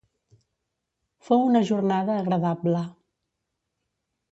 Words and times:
Fou 1.27 1.43
una 1.51 1.61
jornada 1.71 2.17
agradable 2.23 2.83